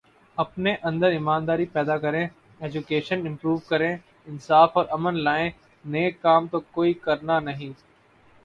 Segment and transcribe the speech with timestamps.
[0.37, 2.25] اپنے اندر ایمانداری پیدا کریں،
[2.61, 3.95] ایجوکیشن امپروو کریں،
[4.27, 5.49] انصاف اور امن لائیں،
[5.85, 7.73] نیک کام تو کوئی کرنا نہیں